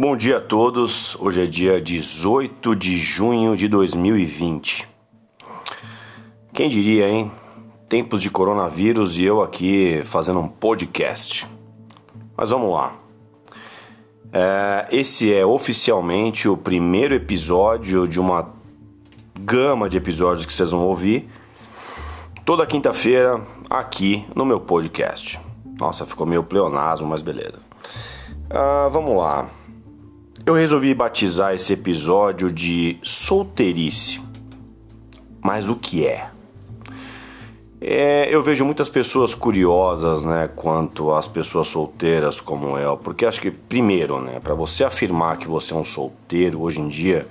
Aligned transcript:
Bom 0.00 0.16
dia 0.16 0.38
a 0.38 0.40
todos. 0.40 1.14
Hoje 1.20 1.42
é 1.42 1.46
dia 1.46 1.78
18 1.78 2.74
de 2.74 2.96
junho 2.96 3.54
de 3.54 3.68
2020. 3.68 4.88
Quem 6.54 6.70
diria, 6.70 7.06
hein? 7.06 7.30
Tempos 7.86 8.22
de 8.22 8.30
coronavírus 8.30 9.18
e 9.18 9.24
eu 9.24 9.42
aqui 9.42 10.00
fazendo 10.04 10.40
um 10.40 10.48
podcast. 10.48 11.46
Mas 12.34 12.48
vamos 12.48 12.72
lá. 12.72 12.94
É, 14.32 14.88
esse 14.90 15.30
é 15.34 15.44
oficialmente 15.44 16.48
o 16.48 16.56
primeiro 16.56 17.14
episódio 17.14 18.08
de 18.08 18.18
uma 18.18 18.54
gama 19.38 19.86
de 19.86 19.98
episódios 19.98 20.46
que 20.46 20.52
vocês 20.54 20.70
vão 20.70 20.80
ouvir 20.86 21.28
toda 22.46 22.66
quinta-feira 22.66 23.38
aqui 23.68 24.24
no 24.34 24.46
meu 24.46 24.60
podcast. 24.60 25.38
Nossa, 25.78 26.06
ficou 26.06 26.26
meio 26.26 26.42
pleonasmo, 26.42 27.06
mas 27.06 27.20
beleza. 27.20 27.58
Ah, 28.48 28.88
vamos 28.90 29.14
lá. 29.14 29.59
Eu 30.46 30.54
resolvi 30.54 30.94
batizar 30.94 31.54
esse 31.54 31.74
episódio 31.74 32.50
de 32.50 32.98
solteirice. 33.02 34.20
Mas 35.42 35.68
o 35.68 35.76
que 35.76 36.06
é? 36.06 36.30
é? 37.80 38.28
eu 38.34 38.42
vejo 38.42 38.64
muitas 38.64 38.88
pessoas 38.88 39.34
curiosas, 39.34 40.24
né, 40.24 40.48
quanto 40.54 41.12
às 41.12 41.26
pessoas 41.26 41.68
solteiras 41.68 42.40
como 42.40 42.76
eu, 42.76 42.96
porque 42.96 43.24
acho 43.24 43.40
que 43.40 43.50
primeiro, 43.50 44.20
né, 44.20 44.38
para 44.38 44.54
você 44.54 44.84
afirmar 44.84 45.38
que 45.38 45.48
você 45.48 45.72
é 45.72 45.76
um 45.76 45.84
solteiro 45.84 46.60
hoje 46.60 46.80
em 46.80 46.88
dia, 46.88 47.26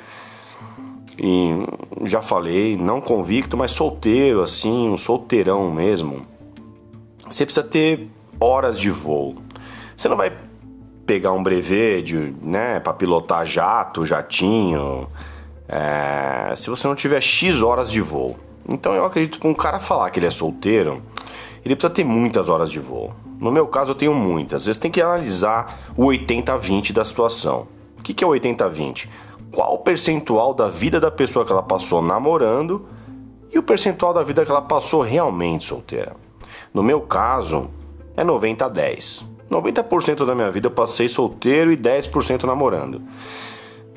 e 1.17 1.49
já 2.05 2.21
falei, 2.21 2.77
não 2.77 3.01
convicto, 3.01 3.57
mas 3.57 3.71
solteiro, 3.71 4.41
assim, 4.41 4.89
um 4.89 4.97
solteirão 4.97 5.69
mesmo, 5.69 6.25
você 7.29 7.45
precisa 7.45 7.65
ter 7.65 8.07
horas 8.39 8.79
de 8.79 8.89
voo. 8.89 9.35
Você 9.95 10.07
não 10.07 10.15
vai 10.15 10.31
pegar 11.09 11.33
um 11.33 11.41
brevet 11.41 12.03
de, 12.03 12.35
né, 12.39 12.79
para 12.79 12.93
pilotar 12.93 13.43
jato, 13.43 14.05
jatinho, 14.05 15.07
é, 15.67 16.53
se 16.55 16.69
você 16.69 16.88
não 16.88 16.93
tiver 16.93 17.19
X 17.19 17.63
horas 17.63 17.89
de 17.89 17.99
voo. 17.99 18.38
Então 18.71 18.93
eu 18.93 19.03
acredito 19.03 19.39
que 19.39 19.47
um 19.47 19.55
cara 19.55 19.79
falar 19.79 20.11
que 20.11 20.19
ele 20.19 20.27
é 20.27 20.31
solteiro, 20.31 21.01
ele 21.66 21.75
precisa 21.75 21.91
ter 21.91 22.03
muitas 22.03 22.47
horas 22.47 22.69
de 22.69 22.77
voo. 22.77 23.11
No 23.39 23.51
meu 23.51 23.66
caso 23.66 23.89
eu 23.89 23.95
tenho 23.95 24.13
muitas. 24.13 24.57
Às 24.57 24.66
vezes 24.67 24.79
tem 24.79 24.91
que 24.91 25.01
analisar 25.01 25.79
o 25.97 26.05
80-20 26.05 26.93
da 26.93 27.03
situação. 27.03 27.67
O 27.97 28.03
que 28.03 28.23
é 28.23 28.27
o 28.27 28.29
80-20? 28.29 29.09
Qual 29.51 29.73
o 29.73 29.79
percentual 29.79 30.53
da 30.53 30.67
vida 30.67 30.99
da 30.99 31.09
pessoa 31.09 31.44
que 31.44 31.51
ela 31.51 31.63
passou 31.63 32.03
namorando 32.03 32.85
e 33.51 33.57
o 33.57 33.63
percentual 33.63 34.13
da 34.13 34.21
vida 34.21 34.45
que 34.45 34.51
ela 34.51 34.61
passou 34.61 35.01
realmente 35.01 35.66
solteira. 35.66 36.16
No 36.71 36.83
meu 36.83 37.01
caso, 37.01 37.67
é 38.16 38.23
90 38.23 38.63
a 38.63 38.69
10. 38.69 39.38
90% 39.50 40.25
da 40.25 40.36
minha 40.36 40.52
vida 40.52 40.67
eu 40.67 40.72
passei 40.72 41.09
solteiro 41.09 41.72
e 41.72 41.78
10% 41.78 42.44
namorando. 42.44 43.02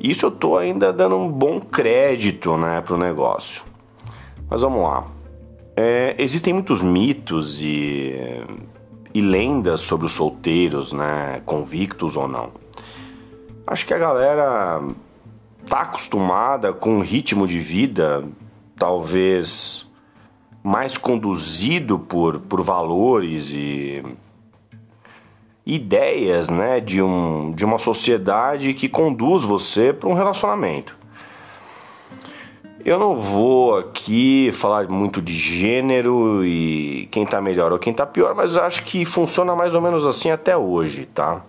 Isso 0.00 0.26
eu 0.26 0.30
tô 0.30 0.56
ainda 0.56 0.92
dando 0.92 1.16
um 1.16 1.30
bom 1.30 1.60
crédito, 1.60 2.56
né, 2.56 2.80
pro 2.80 2.96
negócio. 2.96 3.62
Mas 4.48 4.62
vamos 4.62 4.82
lá. 4.82 5.06
É, 5.76 6.14
existem 6.18 6.52
muitos 6.52 6.82
mitos 6.82 7.62
e, 7.62 8.14
e 9.14 9.20
lendas 9.20 9.82
sobre 9.82 10.06
os 10.06 10.12
solteiros, 10.12 10.92
né, 10.92 11.40
convictos 11.46 12.16
ou 12.16 12.26
não. 12.26 12.50
Acho 13.66 13.86
que 13.86 13.94
a 13.94 13.98
galera 13.98 14.82
tá 15.68 15.82
acostumada 15.82 16.72
com 16.72 16.96
um 16.96 17.00
ritmo 17.00 17.46
de 17.46 17.58
vida 17.58 18.24
talvez 18.76 19.86
mais 20.62 20.96
conduzido 20.96 21.98
por, 21.98 22.40
por 22.40 22.60
valores 22.60 23.50
e 23.52 24.04
ideias 25.64 26.48
né, 26.48 26.80
de, 26.80 27.00
um, 27.00 27.52
de 27.52 27.64
uma 27.64 27.78
sociedade 27.78 28.74
que 28.74 28.88
conduz 28.88 29.44
você 29.44 29.92
para 29.92 30.08
um 30.08 30.14
relacionamento. 30.14 30.96
Eu 32.84 32.98
não 32.98 33.14
vou 33.14 33.78
aqui 33.78 34.50
falar 34.52 34.88
muito 34.88 35.22
de 35.22 35.32
gênero 35.32 36.44
e 36.44 37.06
quem 37.12 37.24
tá 37.24 37.40
melhor 37.40 37.70
ou 37.70 37.78
quem 37.78 37.92
tá 37.92 38.04
pior, 38.04 38.34
mas 38.34 38.56
acho 38.56 38.82
que 38.84 39.04
funciona 39.04 39.54
mais 39.54 39.72
ou 39.74 39.80
menos 39.80 40.04
assim 40.04 40.32
até 40.32 40.56
hoje, 40.56 41.06
tá? 41.06 41.44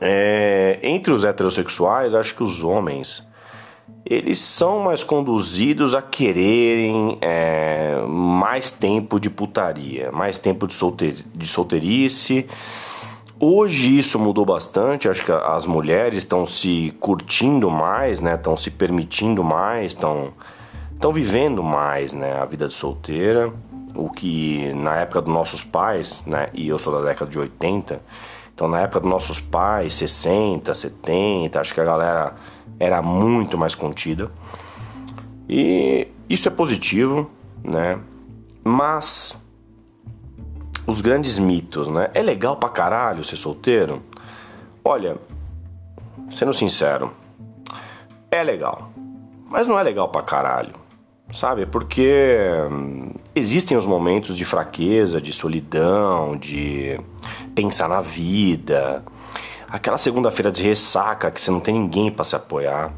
É, 0.00 0.78
entre 0.82 1.12
os 1.12 1.24
heterossexuais, 1.24 2.14
acho 2.14 2.34
que 2.34 2.42
os 2.42 2.62
homens 2.62 3.26
eles 4.04 4.38
são 4.38 4.80
mais 4.80 5.02
conduzidos 5.02 5.94
a 5.94 6.02
quererem 6.02 7.18
é, 7.20 8.02
mais 8.06 8.72
tempo 8.72 9.18
de 9.18 9.30
putaria, 9.30 10.12
mais 10.12 10.36
tempo 10.36 10.66
de, 10.66 10.74
solteir, 10.74 11.24
de 11.34 11.46
solteirice 11.46 12.46
Hoje 13.40 13.98
isso 13.98 14.18
mudou 14.18 14.46
bastante, 14.46 15.08
acho 15.08 15.24
que 15.24 15.32
as 15.32 15.66
mulheres 15.66 16.18
estão 16.18 16.46
se 16.46 16.94
curtindo 17.00 17.70
mais, 17.70 18.20
né? 18.20 18.34
Estão 18.34 18.56
se 18.56 18.70
permitindo 18.70 19.42
mais, 19.42 19.92
estão 19.92 20.32
estão 21.04 21.12
vivendo 21.12 21.62
mais, 21.62 22.14
né, 22.14 22.40
a 22.40 22.46
vida 22.46 22.66
de 22.66 22.72
solteira, 22.72 23.52
o 23.94 24.08
que 24.08 24.72
na 24.72 24.96
época 24.96 25.20
dos 25.20 25.34
nossos 25.34 25.62
pais, 25.62 26.24
né, 26.24 26.48
e 26.54 26.66
eu 26.66 26.78
sou 26.78 26.94
da 26.94 27.06
década 27.06 27.30
de 27.30 27.38
80, 27.38 28.00
então 28.54 28.66
na 28.66 28.80
época 28.80 29.00
dos 29.00 29.10
nossos 29.10 29.38
pais, 29.38 29.92
60, 29.96 30.72
70, 30.72 31.60
acho 31.60 31.74
que 31.74 31.80
a 31.80 31.84
galera 31.84 32.34
era 32.80 33.02
muito 33.02 33.58
mais 33.58 33.74
contida. 33.74 34.30
E 35.46 36.08
isso 36.26 36.48
é 36.48 36.50
positivo, 36.50 37.30
né? 37.62 37.98
Mas 38.62 39.36
os 40.86 41.00
grandes 41.00 41.38
mitos, 41.38 41.88
né? 41.88 42.10
É 42.14 42.22
legal 42.22 42.56
pra 42.56 42.68
caralho 42.68 43.24
ser 43.24 43.36
solteiro? 43.36 44.02
Olha, 44.84 45.16
sendo 46.30 46.52
sincero, 46.52 47.12
é 48.30 48.42
legal, 48.42 48.90
mas 49.48 49.66
não 49.66 49.78
é 49.78 49.82
legal 49.82 50.08
pra 50.08 50.22
caralho, 50.22 50.74
sabe? 51.32 51.64
Porque 51.64 52.38
hum, 52.70 53.12
existem 53.34 53.76
os 53.76 53.86
momentos 53.86 54.36
de 54.36 54.44
fraqueza, 54.44 55.20
de 55.20 55.32
solidão, 55.32 56.36
de 56.36 57.00
pensar 57.54 57.88
na 57.88 58.00
vida, 58.00 59.02
aquela 59.70 59.96
segunda-feira 59.96 60.52
de 60.52 60.62
ressaca 60.62 61.30
que 61.30 61.40
você 61.40 61.50
não 61.50 61.60
tem 61.60 61.74
ninguém 61.74 62.10
para 62.10 62.24
se 62.24 62.36
apoiar. 62.36 62.92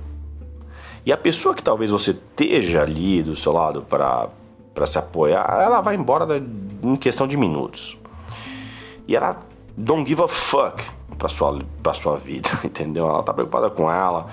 E 1.05 1.13
a 1.13 1.17
pessoa 1.17 1.55
que 1.55 1.63
talvez 1.63 1.91
você 1.91 2.11
esteja 2.11 2.83
ali 2.83 3.23
do 3.23 3.37
seu 3.37 3.53
lado 3.53 3.83
para 3.83 4.29
para 4.77 4.85
se 4.87 4.99
apoiar, 4.99 5.59
ela 5.63 5.81
vai 5.81 5.95
embora 5.95 6.27
da, 6.27 6.37
em 6.37 6.97
questão 6.97 7.27
de 7.27 7.35
minutos. 7.35 7.97
E 9.09 9.17
ela 9.17 9.41
don't 9.75 10.07
give 10.07 10.23
a 10.23 10.29
fuck 10.29 10.85
pra 11.17 11.29
sua, 11.29 11.59
pra 11.83 11.95
sua 11.95 12.17
vida, 12.17 12.51
entendeu? 12.63 13.09
Ela 13.09 13.23
tá 13.23 13.33
preocupada 13.33 13.71
com 13.71 13.91
ela 13.91 14.27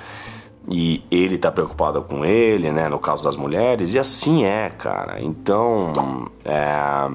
e 0.69 1.01
ele 1.09 1.37
tá 1.37 1.49
preocupado 1.49 2.01
com 2.01 2.25
ele, 2.25 2.73
né? 2.73 2.89
No 2.89 2.99
caso 2.99 3.23
das 3.23 3.37
mulheres, 3.37 3.93
e 3.93 3.99
assim 3.99 4.43
é, 4.43 4.69
cara. 4.69 5.21
Então, 5.21 5.93
é. 6.43 7.09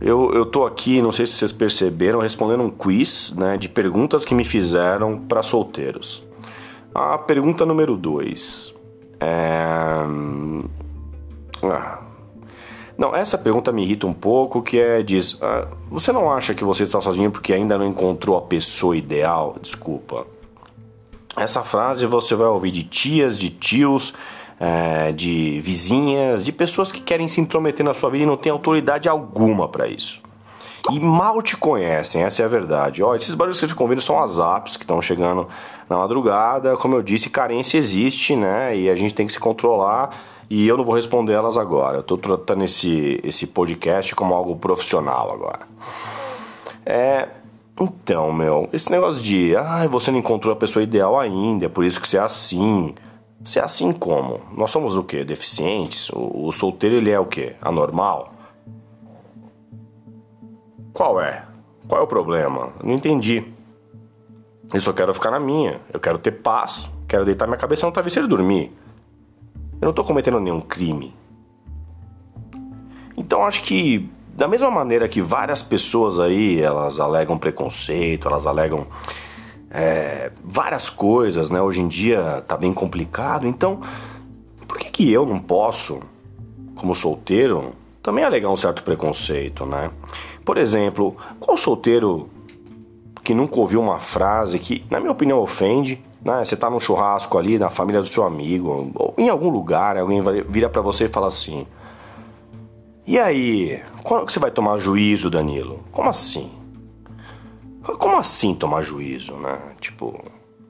Eu, 0.00 0.32
eu 0.32 0.46
tô 0.46 0.64
aqui, 0.64 1.02
não 1.02 1.12
sei 1.12 1.26
se 1.26 1.34
vocês 1.34 1.52
perceberam, 1.52 2.20
respondendo 2.20 2.62
um 2.62 2.70
quiz 2.70 3.32
né, 3.36 3.56
de 3.56 3.68
perguntas 3.68 4.24
que 4.24 4.34
me 4.34 4.44
fizeram 4.44 5.18
para 5.18 5.42
solteiros. 5.42 6.24
A 6.94 7.18
pergunta 7.18 7.66
número 7.66 7.96
2. 7.96 8.74
É... 9.20 10.04
Ah. 11.62 11.98
Não, 12.96 13.14
essa 13.14 13.38
pergunta 13.38 13.72
me 13.72 13.82
irrita 13.82 14.06
um 14.06 14.12
pouco, 14.12 14.62
que 14.62 14.78
é 14.78 15.02
diz, 15.02 15.38
ah, 15.40 15.66
você 15.90 16.12
não 16.12 16.30
acha 16.30 16.54
que 16.54 16.64
você 16.64 16.82
está 16.82 17.00
sozinho 17.00 17.30
porque 17.30 17.52
ainda 17.52 17.78
não 17.78 17.86
encontrou 17.86 18.36
a 18.36 18.42
pessoa 18.42 18.96
ideal? 18.96 19.56
Desculpa. 19.60 20.26
Essa 21.36 21.62
frase 21.62 22.04
você 22.06 22.34
vai 22.34 22.48
ouvir 22.48 22.70
de 22.70 22.82
tias, 22.82 23.38
de 23.38 23.48
tios, 23.48 24.12
é, 24.60 25.10
de 25.12 25.60
vizinhas, 25.60 26.44
de 26.44 26.52
pessoas 26.52 26.92
que 26.92 27.00
querem 27.00 27.26
se 27.26 27.40
intrometer 27.40 27.84
na 27.84 27.94
sua 27.94 28.10
vida 28.10 28.24
e 28.24 28.26
não 28.26 28.36
têm 28.36 28.52
autoridade 28.52 29.08
alguma 29.08 29.66
para 29.66 29.88
isso. 29.88 30.20
E 30.90 31.00
mal 31.00 31.40
te 31.40 31.56
conhecem, 31.56 32.22
essa 32.22 32.42
é 32.42 32.44
a 32.44 32.48
verdade. 32.48 33.02
Ó, 33.02 33.14
esses 33.14 33.34
barulhos 33.34 33.56
que 33.56 33.60
vocês 33.60 33.72
ficam 33.72 33.84
ouvindo 33.84 34.02
são 34.02 34.20
as 34.20 34.38
apps 34.38 34.76
que 34.76 34.84
estão 34.84 35.00
chegando 35.00 35.48
na 35.88 35.96
madrugada. 35.96 36.76
Como 36.76 36.96
eu 36.96 37.02
disse, 37.02 37.30
carência 37.30 37.78
existe, 37.78 38.34
né? 38.36 38.76
E 38.76 38.90
a 38.90 38.96
gente 38.96 39.14
tem 39.14 39.26
que 39.26 39.32
se 39.32 39.38
controlar 39.38 40.10
e 40.54 40.68
eu 40.68 40.76
não 40.76 40.84
vou 40.84 40.94
responder 40.94 41.32
elas 41.32 41.56
agora. 41.56 41.96
Eu 41.96 42.00
estou 42.02 42.18
tratando 42.18 42.62
esse, 42.62 43.18
esse 43.24 43.46
podcast 43.46 44.14
como 44.14 44.34
algo 44.34 44.54
profissional 44.56 45.32
agora. 45.32 45.60
É. 46.84 47.26
Então, 47.80 48.30
meu, 48.30 48.68
esse 48.70 48.90
negócio 48.90 49.22
de. 49.22 49.56
Ah, 49.56 49.86
você 49.88 50.10
não 50.10 50.18
encontrou 50.18 50.52
a 50.52 50.56
pessoa 50.56 50.82
ideal 50.82 51.18
ainda, 51.18 51.64
é 51.64 51.68
por 51.70 51.86
isso 51.86 51.98
que 51.98 52.06
você 52.06 52.18
é 52.18 52.20
assim. 52.20 52.94
Você 53.42 53.60
é 53.60 53.64
assim 53.64 53.92
como? 53.92 54.42
Nós 54.54 54.70
somos 54.70 54.94
o 54.94 55.02
quê? 55.02 55.24
Deficientes? 55.24 56.10
O, 56.10 56.48
o 56.48 56.52
solteiro 56.52 56.96
ele 56.96 57.10
é 57.10 57.18
o 57.18 57.24
quê? 57.24 57.56
Anormal? 57.58 58.34
Qual 60.92 61.18
é? 61.18 61.46
Qual 61.88 61.98
é 61.98 62.04
o 62.04 62.06
problema? 62.06 62.74
não 62.84 62.92
entendi. 62.92 63.42
Eu 64.70 64.82
só 64.82 64.92
quero 64.92 65.14
ficar 65.14 65.30
na 65.30 65.40
minha. 65.40 65.80
Eu 65.90 65.98
quero 65.98 66.18
ter 66.18 66.32
paz. 66.32 66.90
Quero 67.08 67.24
deitar 67.24 67.46
minha 67.46 67.56
cabeça 67.56 67.86
no 67.86 67.92
travesseiro 67.92 68.28
e 68.28 68.28
dormir. 68.28 68.81
Eu 69.82 69.86
não 69.86 69.90
estou 69.90 70.04
cometendo 70.04 70.38
nenhum 70.38 70.60
crime. 70.60 71.12
Então 73.16 73.44
acho 73.44 73.64
que 73.64 74.08
da 74.32 74.46
mesma 74.46 74.70
maneira 74.70 75.08
que 75.08 75.20
várias 75.20 75.60
pessoas 75.60 76.20
aí 76.20 76.62
elas 76.62 77.00
alegam 77.00 77.36
preconceito, 77.36 78.28
elas 78.28 78.46
alegam 78.46 78.86
é, 79.68 80.30
várias 80.44 80.88
coisas, 80.88 81.50
né? 81.50 81.60
Hoje 81.60 81.80
em 81.80 81.88
dia 81.88 82.44
tá 82.46 82.56
bem 82.56 82.72
complicado, 82.72 83.44
então 83.44 83.80
por 84.68 84.78
que, 84.78 84.88
que 84.88 85.12
eu 85.12 85.26
não 85.26 85.40
posso, 85.40 85.98
como 86.76 86.94
solteiro, 86.94 87.72
também 88.00 88.22
alegar 88.22 88.50
um 88.50 88.56
certo 88.56 88.84
preconceito, 88.84 89.66
né? 89.66 89.90
Por 90.44 90.58
exemplo, 90.58 91.16
qual 91.40 91.58
solteiro 91.58 92.30
que 93.24 93.34
nunca 93.34 93.58
ouviu 93.58 93.80
uma 93.80 93.98
frase 93.98 94.60
que, 94.60 94.84
na 94.88 95.00
minha 95.00 95.10
opinião, 95.10 95.40
ofende, 95.40 96.00
né? 96.24 96.44
Você 96.44 96.56
tá 96.56 96.70
num 96.70 96.80
churrasco 96.80 97.36
ali 97.36 97.58
na 97.58 97.70
família 97.70 98.00
do 98.00 98.06
seu 98.06 98.24
amigo, 98.24 98.92
ou 98.94 99.14
em 99.18 99.28
algum 99.28 99.48
lugar, 99.48 99.96
alguém 99.96 100.22
vira 100.48 100.68
para 100.68 100.80
você 100.80 101.04
e 101.04 101.08
fala 101.08 101.26
assim: 101.26 101.66
"E 103.06 103.18
aí, 103.18 103.82
quando 104.02 104.26
que 104.26 104.32
você 104.32 104.38
vai 104.38 104.50
tomar 104.50 104.78
juízo, 104.78 105.30
Danilo?" 105.30 105.80
Como 105.90 106.08
assim? 106.08 106.50
Como 107.82 108.16
assim 108.16 108.54
tomar 108.54 108.82
juízo, 108.82 109.34
né? 109.34 109.58
Tipo, 109.80 110.22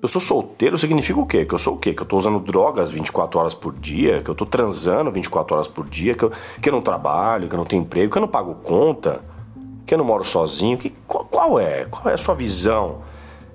eu 0.03 0.09
sou 0.09 0.21
solteiro 0.21 0.77
significa 0.79 1.21
o 1.21 1.27
quê? 1.27 1.45
Que 1.45 1.55
eu 1.55 1.59
sou 1.59 1.75
o 1.75 1.79
quê? 1.79 1.93
Que 1.93 2.03
eu 2.03 2.07
tô 2.07 2.17
usando 2.17 2.41
drogas 2.41 2.91
24 2.91 3.39
horas 3.39 3.55
por 3.55 3.73
dia, 3.75 4.21
que 4.23 4.31
eu 4.31 4.35
tô 4.35 4.45
transando 4.47 5.11
24 5.13 5.55
horas 5.55 5.69
por 5.69 5.89
dia, 5.89 6.15
que 6.15 6.25
eu, 6.25 6.33
que 6.61 6.69
eu 6.69 6.73
não 6.73 6.81
trabalho, 6.81 7.49
que 7.49 7.55
eu 7.55 7.59
não 7.59 7.65
tenho 7.65 7.83
emprego, 7.83 8.11
que 8.11 8.19
eu 8.19 8.23
não 8.23 8.29
pago 8.29 8.55
conta, 8.65 9.21
que 9.87 9.95
eu 9.95 9.99
não 9.99 10.05
moro 10.05 10.25
sozinho. 10.25 10.77
Que, 10.77 10.91
qual, 11.07 11.25
qual 11.27 11.61
é? 11.61 11.85
Qual 11.85 12.09
é 12.09 12.15
a 12.15 12.19
sua 12.19 12.35
visão 12.35 13.03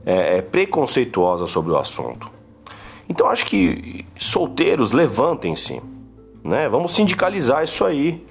é, 0.08 0.38
é, 0.38 0.42
preconceituosa 0.42 1.46
sobre 1.46 1.74
o 1.74 1.78
assunto? 1.78 2.32
Então 3.10 3.28
acho 3.28 3.46
que 3.46 4.06
solteiros, 4.18 4.94
levantem-se, 4.94 5.82
né? 6.44 6.70
Vamos 6.70 6.94
sindicalizar 6.94 7.64
isso 7.64 7.84
aí. 7.84 8.26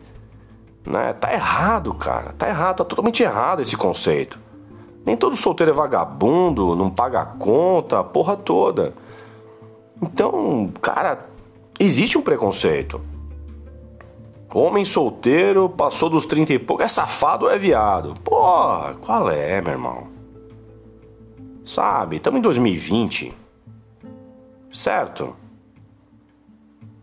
Né? 0.86 1.12
Tá 1.12 1.32
errado, 1.32 1.92
cara. 1.92 2.32
Tá 2.32 2.48
errado, 2.48 2.78
tá 2.78 2.84
totalmente 2.84 3.22
errado 3.22 3.60
esse 3.60 3.76
conceito. 3.76 4.38
Nem 5.04 5.16
todo 5.16 5.36
solteiro 5.36 5.72
é 5.72 5.74
vagabundo, 5.74 6.74
não 6.74 6.90
paga 6.90 7.24
conta, 7.24 8.00
a 8.00 8.04
porra 8.04 8.36
toda. 8.36 8.94
Então, 10.02 10.72
cara, 10.80 11.26
existe 11.78 12.16
um 12.16 12.22
preconceito. 12.22 13.00
Homem 14.52 14.84
solteiro, 14.84 15.68
passou 15.68 16.08
dos 16.08 16.24
30 16.24 16.54
e 16.54 16.58
pouco, 16.58 16.82
é 16.82 16.88
safado 16.88 17.44
ou 17.44 17.50
é 17.50 17.58
viado? 17.58 18.14
Porra, 18.24 18.94
qual 18.94 19.30
é, 19.30 19.60
meu 19.60 19.72
irmão? 19.72 20.15
Sabe, 21.66 22.18
estamos 22.18 22.38
em 22.38 22.42
2020. 22.42 23.34
Certo? 24.72 25.34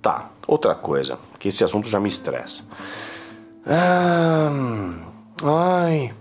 Tá, 0.01 0.31
outra 0.47 0.73
coisa, 0.73 1.19
que 1.37 1.49
esse 1.49 1.65
assunto 1.65 1.89
já 1.89 1.99
me 1.99 2.07
estressa. 2.07 2.63
Ah, 3.67 4.49
ai. 5.43 6.13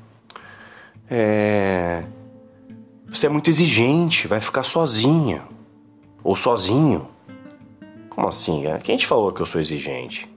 É. 1.09 2.05
Você 3.09 3.27
é 3.27 3.29
muito 3.29 3.49
exigente, 3.49 4.27
vai 4.27 4.41
ficar 4.41 4.65
sozinha. 4.65 5.43
Ou 6.25 6.35
sozinho. 6.35 7.09
Como 8.09 8.27
assim? 8.27 8.67
É? 8.67 8.79
Quem 8.79 8.97
te 8.97 9.07
falou 9.07 9.31
que 9.31 9.41
eu 9.41 9.47
sou 9.47 9.61
exigente? 9.61 10.29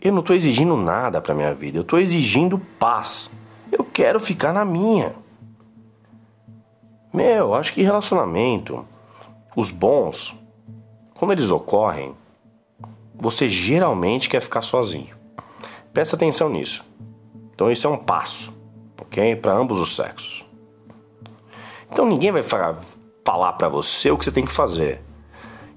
Eu 0.00 0.12
não 0.12 0.20
estou 0.20 0.36
exigindo 0.36 0.76
nada 0.76 1.22
para 1.22 1.34
minha 1.34 1.54
vida, 1.54 1.78
eu 1.78 1.82
estou 1.82 1.98
exigindo 1.98 2.58
paz. 2.78 3.30
Eu 3.72 3.82
quero 3.82 4.20
ficar 4.20 4.52
na 4.52 4.64
minha. 4.64 5.14
Meu, 7.16 7.54
acho 7.54 7.72
que 7.72 7.82
relacionamento, 7.82 8.86
os 9.56 9.70
bons, 9.70 10.36
quando 11.14 11.32
eles 11.32 11.50
ocorrem, 11.50 12.14
você 13.14 13.48
geralmente 13.48 14.28
quer 14.28 14.40
ficar 14.40 14.62
sozinho. 14.62 15.16
Presta 15.92 16.14
atenção 16.14 16.48
nisso. 16.48 16.84
Então, 17.54 17.70
esse 17.70 17.86
é 17.86 17.88
um 17.88 17.96
passo 17.96 18.54
ok? 19.06 19.36
Para 19.36 19.54
ambos 19.54 19.78
os 19.78 19.94
sexos. 19.94 20.44
Então 21.90 22.06
ninguém 22.06 22.32
vai 22.32 22.42
falar 22.42 23.52
para 23.52 23.68
você 23.68 24.10
o 24.10 24.18
que 24.18 24.24
você 24.24 24.32
tem 24.32 24.44
que 24.44 24.52
fazer. 24.52 25.02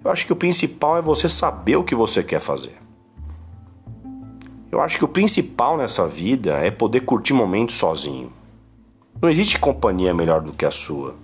Eu 0.03 0.11
acho 0.11 0.25
que 0.25 0.33
o 0.33 0.35
principal 0.35 0.97
é 0.97 1.01
você 1.01 1.29
saber 1.29 1.75
o 1.75 1.83
que 1.83 1.95
você 1.95 2.23
quer 2.23 2.39
fazer. 2.39 2.77
Eu 4.71 4.81
acho 4.81 4.97
que 4.97 5.05
o 5.05 5.09
principal 5.09 5.77
nessa 5.77 6.07
vida 6.07 6.57
é 6.57 6.71
poder 6.71 7.01
curtir 7.01 7.33
momentos 7.33 7.75
sozinho. 7.75 8.31
Não 9.21 9.29
existe 9.29 9.59
companhia 9.59 10.13
melhor 10.13 10.41
do 10.41 10.53
que 10.53 10.65
a 10.65 10.71
sua. 10.71 11.15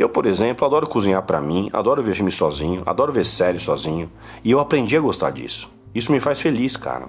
Eu, 0.00 0.08
por 0.08 0.24
exemplo, 0.24 0.64
adoro 0.64 0.88
cozinhar 0.88 1.22
para 1.22 1.42
mim, 1.42 1.68
adoro 1.74 2.02
ver 2.02 2.14
filme 2.14 2.32
sozinho, 2.32 2.82
adoro 2.86 3.12
ver 3.12 3.24
série 3.26 3.58
sozinho, 3.58 4.10
e 4.42 4.50
eu 4.50 4.58
aprendi 4.58 4.96
a 4.96 5.00
gostar 5.00 5.30
disso. 5.30 5.70
Isso 5.94 6.10
me 6.10 6.18
faz 6.18 6.40
feliz, 6.40 6.74
cara. 6.74 7.06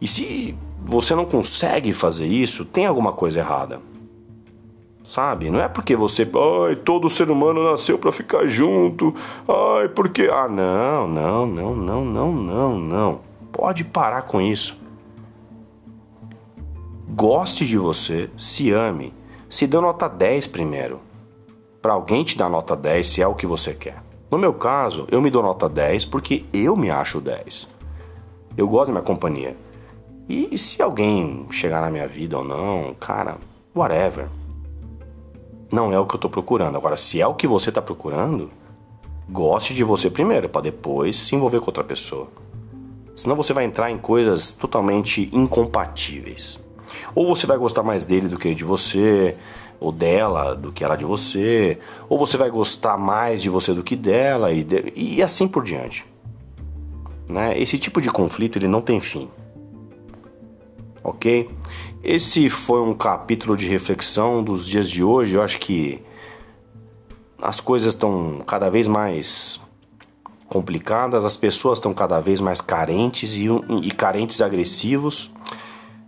E 0.00 0.08
se 0.08 0.56
você 0.84 1.14
não 1.14 1.24
consegue 1.24 1.92
fazer 1.92 2.26
isso, 2.26 2.64
tem 2.64 2.86
alguma 2.86 3.12
coisa 3.12 3.38
errada. 3.38 3.80
Sabe? 5.04 5.50
Não 5.50 5.60
é 5.60 5.68
porque 5.68 5.94
você, 5.94 6.28
ai, 6.66 6.74
todo 6.74 7.08
ser 7.08 7.30
humano 7.30 7.62
nasceu 7.62 7.96
para 7.96 8.10
ficar 8.10 8.44
junto. 8.46 9.14
Ai, 9.46 9.88
porque 9.88 10.28
ah, 10.32 10.48
não, 10.48 11.06
não, 11.06 11.46
não, 11.46 11.74
não, 11.76 12.04
não, 12.04 12.32
não, 12.32 12.78
não. 12.78 13.20
Pode 13.52 13.84
parar 13.84 14.22
com 14.22 14.40
isso. 14.40 14.76
Goste 17.08 17.64
de 17.64 17.78
você, 17.78 18.30
se 18.36 18.72
ame, 18.72 19.14
se 19.48 19.66
dê 19.66 19.78
nota 19.78 20.08
10 20.08 20.48
primeiro. 20.48 21.11
Para 21.82 21.94
alguém 21.94 22.22
te 22.22 22.38
dar 22.38 22.48
nota 22.48 22.76
10 22.76 23.04
se 23.04 23.20
é 23.20 23.26
o 23.26 23.34
que 23.34 23.44
você 23.44 23.74
quer. 23.74 24.00
No 24.30 24.38
meu 24.38 24.54
caso, 24.54 25.04
eu 25.10 25.20
me 25.20 25.28
dou 25.28 25.42
nota 25.42 25.68
10 25.68 26.04
porque 26.04 26.44
eu 26.52 26.76
me 26.76 26.88
acho 26.88 27.20
10. 27.20 27.66
Eu 28.56 28.68
gosto 28.68 28.86
da 28.86 28.92
minha 28.92 29.04
companhia. 29.04 29.56
E 30.28 30.56
se 30.56 30.80
alguém 30.80 31.44
chegar 31.50 31.80
na 31.80 31.90
minha 31.90 32.06
vida 32.06 32.38
ou 32.38 32.44
não, 32.44 32.94
cara, 32.94 33.36
whatever. 33.74 34.28
Não 35.72 35.92
é 35.92 35.98
o 35.98 36.06
que 36.06 36.14
eu 36.14 36.20
tô 36.20 36.30
procurando. 36.30 36.76
Agora, 36.76 36.96
se 36.96 37.20
é 37.20 37.26
o 37.26 37.34
que 37.34 37.48
você 37.48 37.72
tá 37.72 37.82
procurando, 37.82 38.48
goste 39.28 39.74
de 39.74 39.82
você 39.82 40.08
primeiro, 40.08 40.48
para 40.48 40.62
depois 40.62 41.18
se 41.18 41.34
envolver 41.34 41.58
com 41.58 41.66
outra 41.66 41.82
pessoa. 41.82 42.28
Senão 43.16 43.34
você 43.34 43.52
vai 43.52 43.64
entrar 43.64 43.90
em 43.90 43.98
coisas 43.98 44.52
totalmente 44.52 45.28
incompatíveis. 45.32 46.60
Ou 47.14 47.26
você 47.26 47.46
vai 47.46 47.56
gostar 47.58 47.82
mais 47.82 48.04
dele 48.04 48.28
do 48.28 48.38
que 48.38 48.54
de 48.54 48.64
você, 48.64 49.36
ou 49.80 49.92
dela 49.92 50.54
do 50.54 50.72
que 50.72 50.84
ela 50.84 50.96
de 50.96 51.04
você, 51.04 51.78
ou 52.08 52.18
você 52.18 52.36
vai 52.36 52.50
gostar 52.50 52.96
mais 52.96 53.42
de 53.42 53.50
você 53.50 53.72
do 53.72 53.82
que 53.82 53.96
dela 53.96 54.52
e, 54.52 54.62
de... 54.62 54.92
e 54.94 55.22
assim 55.22 55.48
por 55.48 55.64
diante. 55.64 56.04
Né? 57.28 57.58
Esse 57.58 57.78
tipo 57.78 58.00
de 58.00 58.10
conflito 58.10 58.58
ele 58.58 58.68
não 58.68 58.80
tem 58.80 59.00
fim 59.00 59.28
ok? 61.02 61.50
Esse 62.02 62.48
foi 62.48 62.80
um 62.80 62.94
capítulo 62.94 63.56
de 63.56 63.66
reflexão 63.68 64.42
dos 64.42 64.66
dias 64.66 64.88
de 64.88 65.02
hoje. 65.02 65.34
Eu 65.34 65.42
acho 65.42 65.58
que 65.58 66.02
as 67.40 67.60
coisas 67.60 67.94
estão 67.94 68.42
cada 68.46 68.70
vez 68.70 68.86
mais 68.86 69.60
complicadas, 70.48 71.24
as 71.24 71.36
pessoas 71.36 71.78
estão 71.78 71.94
cada 71.94 72.20
vez 72.20 72.40
mais 72.40 72.60
carentes 72.60 73.36
e, 73.36 73.46
e 73.82 73.90
carentes 73.90 74.40
agressivos. 74.40 75.30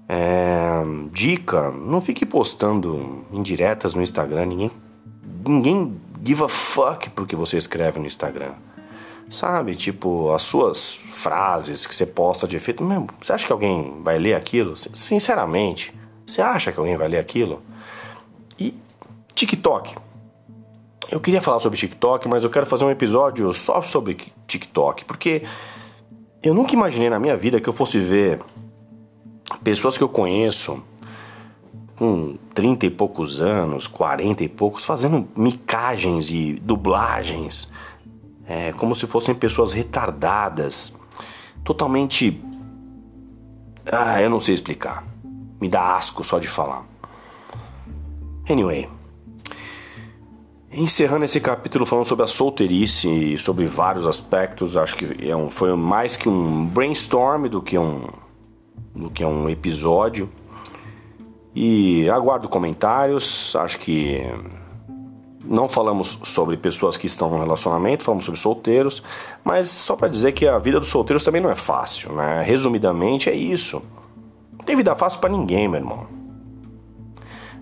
É, 0.08 0.82
dica: 1.12 1.70
não 1.70 2.00
fique 2.00 2.26
postando 2.26 3.24
indiretas 3.32 3.94
no 3.94 4.02
Instagram. 4.02 4.46
Ninguém, 4.46 4.70
ninguém 5.46 6.00
give 6.24 6.42
a 6.42 6.48
fuck 6.48 7.10
porque 7.10 7.36
você 7.36 7.56
escreve 7.56 7.98
no 7.98 8.06
Instagram. 8.06 8.52
Sabe, 9.30 9.74
tipo, 9.74 10.32
as 10.32 10.42
suas 10.42 10.94
frases 11.10 11.86
que 11.86 11.94
você 11.94 12.06
posta 12.06 12.46
de 12.46 12.56
efeito. 12.56 12.84
Você 13.20 13.32
acha 13.32 13.46
que 13.46 13.52
alguém 13.52 14.00
vai 14.02 14.18
ler 14.18 14.34
aquilo? 14.34 14.76
Sinceramente, 14.76 15.94
você 16.26 16.42
acha 16.42 16.70
que 16.70 16.78
alguém 16.78 16.96
vai 16.96 17.08
ler 17.08 17.18
aquilo? 17.18 17.62
E 18.58 18.74
TikTok. 19.34 19.96
Eu 21.10 21.20
queria 21.20 21.40
falar 21.40 21.60
sobre 21.60 21.78
TikTok, 21.78 22.28
mas 22.28 22.44
eu 22.44 22.50
quero 22.50 22.66
fazer 22.66 22.84
um 22.84 22.90
episódio 22.90 23.52
só 23.52 23.82
sobre 23.82 24.16
TikTok, 24.46 25.04
porque 25.04 25.42
eu 26.42 26.54
nunca 26.54 26.74
imaginei 26.74 27.08
na 27.08 27.18
minha 27.18 27.36
vida 27.36 27.60
que 27.60 27.68
eu 27.68 27.72
fosse 27.72 27.98
ver 27.98 28.40
pessoas 29.62 29.96
que 29.96 30.04
eu 30.04 30.08
conheço 30.08 30.82
com 31.96 32.36
30 32.54 32.86
e 32.86 32.90
poucos 32.90 33.40
anos, 33.40 33.86
40 33.86 34.44
e 34.44 34.48
poucos, 34.48 34.84
fazendo 34.84 35.28
micagens 35.36 36.30
e 36.30 36.54
dublagens 36.54 37.68
é, 38.46 38.72
como 38.72 38.94
se 38.94 39.06
fossem 39.06 39.34
pessoas 39.34 39.72
retardadas, 39.72 40.92
totalmente. 41.62 42.42
Ah, 43.90 44.20
eu 44.20 44.30
não 44.30 44.40
sei 44.40 44.54
explicar. 44.54 45.04
Me 45.60 45.68
dá 45.68 45.96
asco 45.96 46.22
só 46.22 46.38
de 46.38 46.48
falar. 46.48 46.84
Anyway. 48.48 48.88
Encerrando 50.76 51.24
esse 51.24 51.40
capítulo 51.40 51.86
falando 51.86 52.04
sobre 52.04 52.24
a 52.24 52.28
solteirice 52.28 53.08
e 53.08 53.38
sobre 53.38 53.64
vários 53.64 54.08
aspectos, 54.08 54.76
acho 54.76 54.96
que 54.96 55.30
é 55.30 55.36
um, 55.36 55.48
foi 55.48 55.74
mais 55.76 56.16
que 56.16 56.28
um 56.28 56.66
brainstorm 56.66 57.46
do 57.46 57.62
que 57.62 57.78
um, 57.78 58.08
do 58.94 59.10
que 59.10 59.24
um 59.24 59.48
episódio. 59.48 60.30
E 61.54 62.08
aguardo 62.08 62.48
comentários, 62.48 63.54
acho 63.56 63.78
que 63.78 64.22
não 65.44 65.68
falamos 65.68 66.18
sobre 66.24 66.56
pessoas 66.56 66.96
que 66.96 67.06
estão 67.06 67.30
no 67.30 67.38
relacionamento, 67.38 68.02
falamos 68.02 68.24
sobre 68.24 68.40
solteiros, 68.40 69.02
mas 69.44 69.68
só 69.68 69.94
para 69.94 70.08
dizer 70.08 70.32
que 70.32 70.48
a 70.48 70.58
vida 70.58 70.80
dos 70.80 70.88
solteiros 70.88 71.22
também 71.22 71.40
não 71.40 71.50
é 71.50 71.54
fácil, 71.54 72.12
né? 72.12 72.42
Resumidamente 72.42 73.28
é 73.28 73.34
isso. 73.34 73.82
Não 74.58 74.64
tem 74.64 74.74
vida 74.74 74.94
fácil 74.96 75.20
para 75.20 75.30
ninguém, 75.30 75.68
meu 75.68 75.80
irmão. 75.80 76.06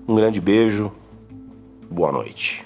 Um 0.06 0.14
grande 0.14 0.40
beijo. 0.40 0.90
Boa 1.90 2.12
noite. 2.12 2.64